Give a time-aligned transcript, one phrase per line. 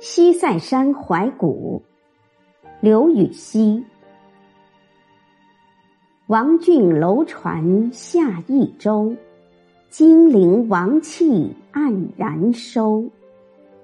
[0.00, 1.82] 西塞山怀古，
[2.80, 3.84] 刘禹锡。
[6.28, 9.16] 王浚楼船下益州，
[9.90, 13.10] 金陵王气黯然收。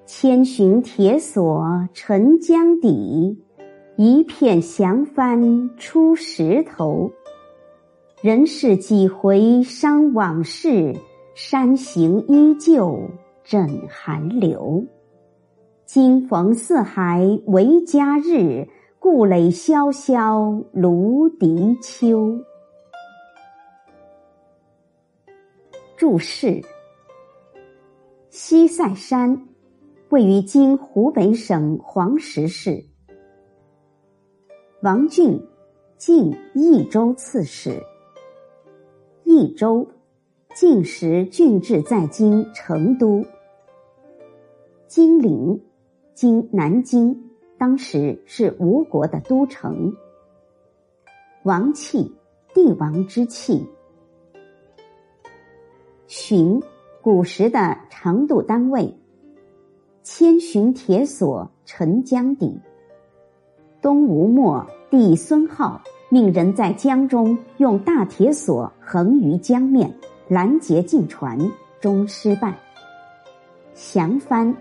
[0.07, 3.37] 千寻铁锁沉江底，
[3.97, 7.11] 一片降帆出石头。
[8.23, 10.95] 人世几回伤往事，
[11.35, 13.01] 山行依旧
[13.43, 14.87] 枕寒流。
[15.87, 18.67] 今逢四海为家日，
[18.99, 22.41] 故垒萧萧芦荻秋。
[25.95, 26.63] 注释：
[28.31, 29.47] 西塞山。
[30.09, 32.83] 位于今湖北省黄石市。
[34.81, 35.39] 王浚，
[35.99, 37.83] 晋益州刺史。
[39.25, 39.87] 益州，
[40.55, 43.23] 晋时郡治在今成都。
[44.87, 45.61] 金陵，
[46.15, 49.93] 今南京，当时是吴国的都城。
[51.43, 52.15] 王气，
[52.55, 53.67] 帝王之气。
[56.07, 56.63] 寻，
[57.03, 58.95] 古时的长度单位。
[60.05, 62.61] 千寻铁索沉江底。
[63.83, 69.93] 东吴末，帝孙皓命人在江中用大铁索横于江面，
[70.29, 71.37] 拦截进船，
[71.81, 72.57] 终失败。
[73.75, 74.55] 降帆，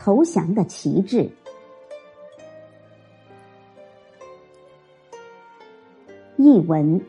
[0.00, 1.30] 投降的旗帜。
[6.36, 7.00] 译文：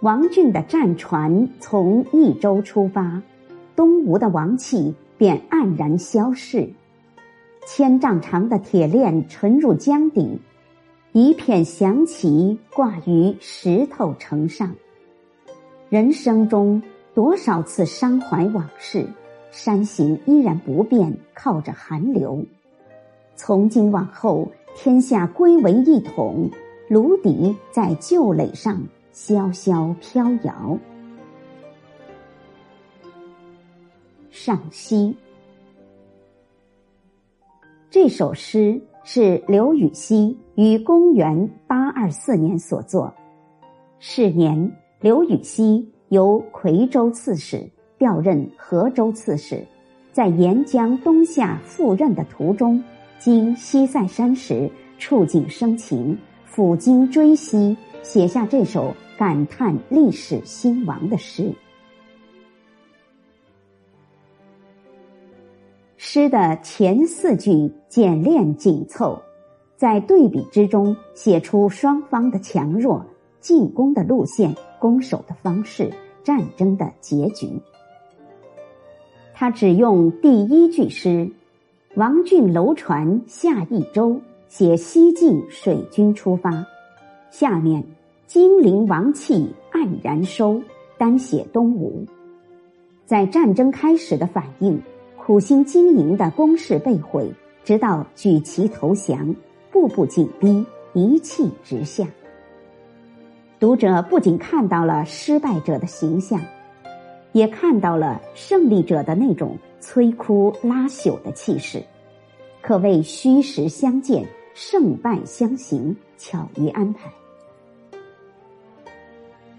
[0.00, 3.20] 王浚的战船从益州出发，
[3.76, 4.94] 东吴的王气。
[5.16, 6.68] 便黯然消逝，
[7.68, 10.40] 千丈长的铁链沉入江底，
[11.12, 14.74] 一片降旗挂于石头城上。
[15.88, 16.82] 人生中
[17.14, 19.06] 多少次伤怀往事，
[19.54, 22.44] 山形依然不变，靠着寒流。
[23.36, 26.50] 从今往后，天下归为一统，
[26.88, 28.82] 芦笛在旧垒上
[29.12, 30.76] 萧萧飘摇。
[34.28, 35.16] 上西，
[37.88, 43.14] 这首诗是刘禹锡于公元八二四年所作。
[44.00, 47.70] 是年，刘禹锡由夔州刺史
[48.04, 49.66] 调任河州刺史，
[50.12, 52.84] 在沿江东下赴任的途中，
[53.18, 56.14] 经西塞山时，触景生情，
[56.46, 61.50] 抚今追昔，写下这首感叹历史兴亡的诗。
[65.96, 69.18] 诗的前四句简练紧凑，
[69.76, 73.02] 在对比之中写出双方的强弱、
[73.40, 75.90] 进攻的路线、攻守的方式、
[76.22, 77.48] 战争的结局。
[79.34, 81.28] 他只用第一句诗
[81.96, 86.64] “王浚楼船下益州”写西晋水军出发，
[87.30, 87.82] 下面
[88.26, 90.62] “金陵王气黯然收”
[90.96, 92.06] 单写东吴，
[93.04, 94.80] 在战争开始的反应。
[95.16, 97.32] 苦心经营的攻势被毁，
[97.64, 99.34] 直到举旗投降，
[99.72, 102.06] 步步紧逼，一气直下。
[103.58, 106.38] 读者不仅看到了失败者的形象，
[107.34, 111.82] 也看到了胜利者的那种摧枯拉朽的气势，
[112.62, 114.24] 可谓虚实相见，
[114.54, 117.12] 胜败相形，巧于安排。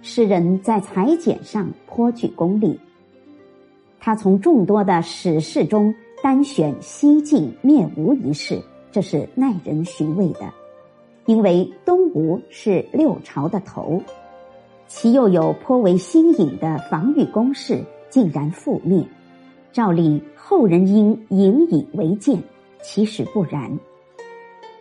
[0.01, 2.79] 诗人在裁剪上颇具功力。
[3.99, 5.93] 他从众多的史事中
[6.23, 10.53] 单选西晋灭吴一事，这是耐人寻味的。
[11.25, 14.01] 因为东吴是六朝的头，
[14.87, 19.05] 其又有颇为新颖的防御工事，竟然覆灭。
[19.71, 22.41] 照例后人应引以为鉴，
[22.81, 23.79] 其实不然。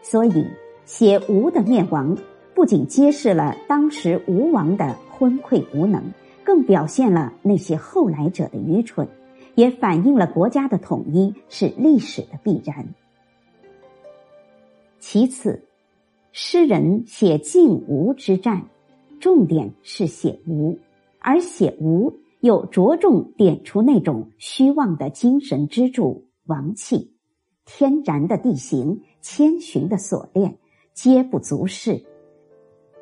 [0.02, 0.46] 所以
[0.84, 2.16] 写吴的灭亡，
[2.54, 6.02] 不仅揭示了当时吴王的昏聩无能。
[6.46, 9.08] 更表现了那些后来者的愚蠢，
[9.54, 12.86] 也反映了国家的统一是历史的必然。
[15.00, 15.64] 其次，
[16.32, 18.62] 诗人写晋吴之战，
[19.24, 20.78] 重点是写吴，
[21.18, 27.14] 而写吴又着重点出那种虚妄的精神支柱王气，
[27.64, 30.58] 天然的地形，千寻的锁链，
[30.92, 32.04] 皆不足视。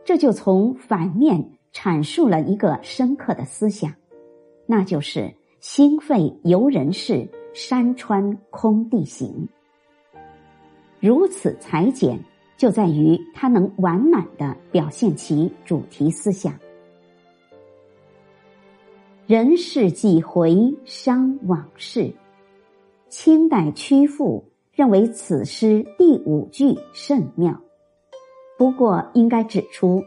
[0.05, 1.59] 这就从反面。
[1.73, 3.93] 阐述了一个深刻的思想，
[4.67, 9.49] 那就是心肺由人事，山川空地形。
[11.01, 12.23] 如此裁剪，
[12.57, 16.53] 就在于它能完满的表现其主题思想。
[19.27, 22.13] 人世几回伤往事，
[23.09, 27.59] 清代曲赋认为此诗第五句甚妙。
[28.59, 30.03] 不过，应该指出，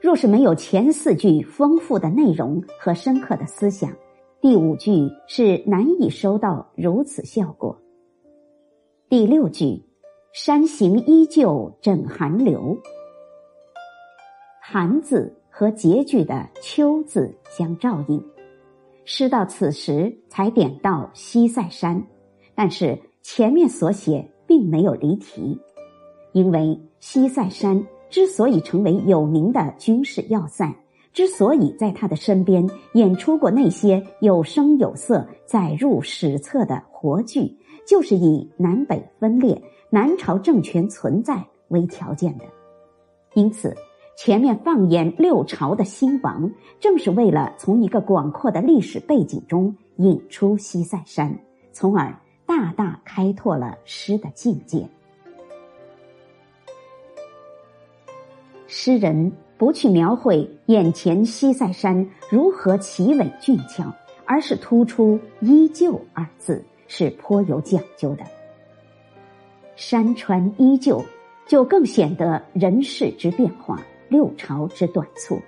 [0.00, 3.92] 若是没有前四句丰富的内容和深刻的思想，
[4.40, 7.78] 第五句是难以收到如此效果。
[9.08, 9.82] 第六句
[10.32, 12.78] “山行依旧枕寒流
[14.62, 18.24] ”，“寒”字和结句的“秋”字相照应。
[19.04, 22.06] 诗到此时才点到西塞山，
[22.54, 25.60] 但是前面所写并没有离题，
[26.30, 30.72] 因为西塞山之所以成为有名的军事要塞，
[31.12, 39.60] 之所以在他的身边演出过那些有声有色、载入史册的活剧，就是以南北分裂、
[39.90, 42.44] 南朝政权存在为条件的，
[43.34, 43.76] 因此。
[44.16, 51.34] 前面放眼六朝的兴亡，正是为了从一个广阔的历史背景中引出西塞山，
[51.72, 52.14] 从而
[52.44, 54.86] 大大开拓了诗的境界。
[58.66, 63.90] 诗人不去描绘眼前西塞山如何奇伟俊俏，
[64.26, 68.24] 而是突出“依旧”二字，是颇有讲究的。
[69.80, 71.02] 山川依旧，
[71.46, 73.82] 就更显得人世之变化。
[74.10, 75.40] 六朝之短促，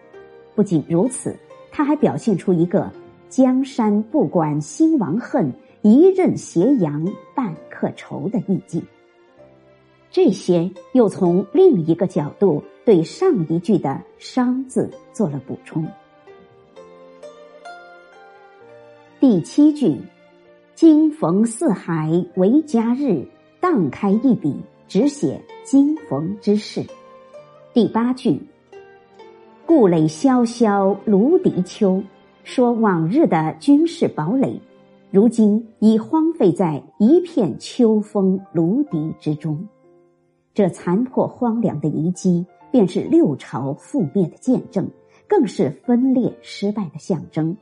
[0.54, 1.36] 不仅如此，
[1.70, 2.90] 他还表现出一个
[3.28, 5.52] 江山不管兴亡恨，
[5.82, 8.82] 一任斜阳半刻愁的意境。
[10.10, 15.86] 这些又从另一个角度对上一句的伤字做了补充。
[19.20, 20.00] 第七句
[20.74, 23.26] “今逢四海为家日”，
[23.62, 24.56] 荡开一笔，
[24.88, 26.84] 只写今逢之事。
[27.72, 28.42] 第八句。
[29.64, 32.02] 故垒萧萧芦荻秋，
[32.42, 34.60] 说往日的军事堡垒，
[35.12, 39.64] 如今已荒废在一片秋风芦荻之中。
[40.52, 44.90] 这残破荒凉的遗迹，便是六朝覆灭的见证，
[45.28, 47.56] 更是分裂失败的象征。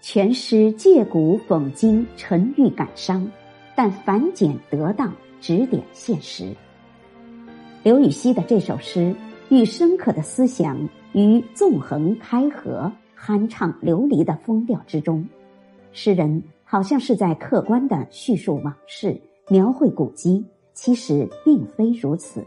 [0.00, 3.30] 全诗借古讽今，沉郁感伤，
[3.74, 6.54] 但繁简得当，指点现实。
[7.82, 9.14] 刘禹锡的这首诗。
[9.50, 15.28] 与深刻的思想于纵横开合、酣畅流离的风调之中，
[15.92, 20.42] 诗人好像是在客观的叙述往事、描绘古迹，
[20.72, 22.42] 其实并非如此。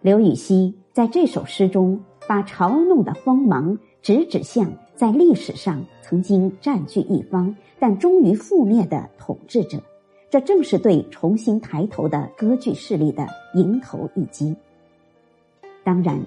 [0.00, 9.82] 刘禹锡在这首诗中，把嘲弄的锋芒直指向在历史上曾经占据一方但终于覆灭的统治者，
[10.34, 14.52] 这正是对重新抬头的割据势力的迎头一击。
[15.84, 16.20] 当然，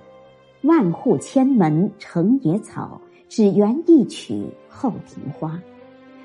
[0.62, 5.62] 万户千门成野草，只缘一曲后庭花。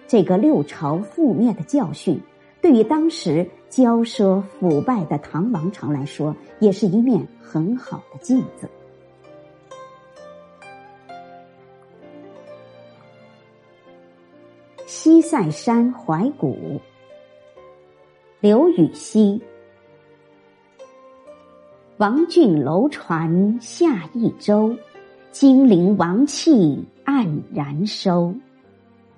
[0.06, 2.20] 这个六朝覆灭的教训，
[2.61, 8.70] 对于当时骄奢腐败的唐王朝来说，也是一面很好的镜子。
[14.87, 16.81] 西塞山怀古，
[18.43, 19.41] 刘禹锡。
[21.99, 24.77] 王浚楼船下益州，
[25.31, 28.34] 金陵王气黯然收。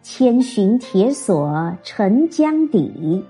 [0.02, 3.24] 千寻铁锁沉江底，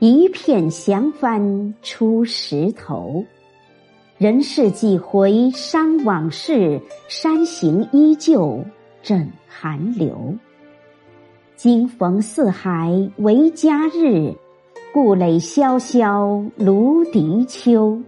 [0.00, 3.24] 一片降帆出石头。
[4.18, 8.62] 人世几回伤往事，山行依旧
[9.02, 10.34] 枕寒流。
[11.54, 14.34] 今逢四海为家日，
[14.96, 18.00] 故垒萧萧芦荻秋。